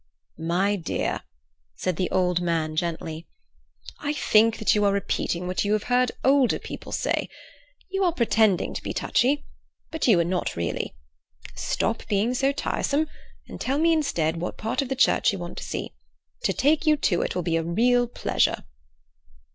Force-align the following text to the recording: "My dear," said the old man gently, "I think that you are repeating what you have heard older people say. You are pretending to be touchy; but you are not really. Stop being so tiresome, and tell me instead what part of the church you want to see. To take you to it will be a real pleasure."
"My 0.39 0.77
dear," 0.77 1.21
said 1.75 1.95
the 1.97 2.09
old 2.09 2.41
man 2.41 2.75
gently, 2.75 3.27
"I 3.99 4.13
think 4.13 4.57
that 4.57 4.73
you 4.73 4.83
are 4.83 4.91
repeating 4.91 5.45
what 5.45 5.63
you 5.63 5.73
have 5.73 5.83
heard 5.93 6.11
older 6.25 6.57
people 6.57 6.91
say. 6.91 7.29
You 7.91 8.03
are 8.05 8.11
pretending 8.11 8.73
to 8.73 8.81
be 8.81 8.93
touchy; 8.93 9.45
but 9.91 10.07
you 10.07 10.19
are 10.19 10.23
not 10.23 10.55
really. 10.55 10.95
Stop 11.55 12.07
being 12.07 12.33
so 12.33 12.51
tiresome, 12.51 13.09
and 13.47 13.61
tell 13.61 13.77
me 13.77 13.93
instead 13.93 14.37
what 14.41 14.57
part 14.57 14.81
of 14.81 14.89
the 14.89 14.95
church 14.95 15.31
you 15.31 15.37
want 15.37 15.59
to 15.59 15.63
see. 15.63 15.93
To 16.45 16.51
take 16.51 16.87
you 16.87 16.97
to 16.97 17.21
it 17.21 17.35
will 17.35 17.43
be 17.43 17.55
a 17.57 17.61
real 17.63 18.07
pleasure." 18.07 18.63